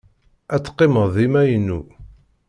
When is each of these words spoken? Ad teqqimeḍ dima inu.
Ad 0.55 0.61
teqqimeḍ 0.63 1.05
dima 1.15 1.41
inu. 1.55 1.81